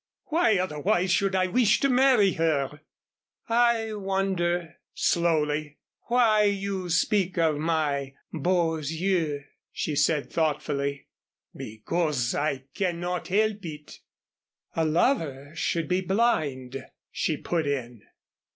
Why, 0.29 0.57
otherwise, 0.57 1.11
should 1.11 1.35
I 1.35 1.45
wish 1.45 1.79
to 1.81 1.87
marry 1.87 2.31
her?" 2.31 2.81
"I 3.47 3.93
wonder," 3.93 4.77
slowly, 4.95 5.77
"why 6.07 6.45
you 6.45 6.89
speak 6.89 7.37
of 7.37 7.57
my 7.59 8.15
beaux 8.33 8.77
yeux?" 8.79 9.43
she 9.71 9.95
said 9.95 10.31
thoughtfully. 10.31 11.05
"Because 11.55 12.33
I 12.33 12.63
cannot 12.73 13.27
help 13.27 13.63
it" 13.63 13.99
"A 14.75 14.85
lover 14.85 15.51
should 15.53 15.87
be 15.87 16.01
blind," 16.01 16.83
she 17.11 17.37
put 17.37 17.67
in. 17.67 18.01